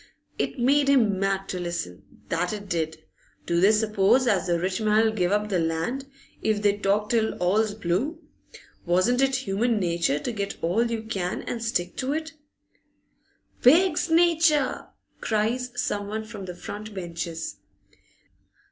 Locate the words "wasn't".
8.83-9.21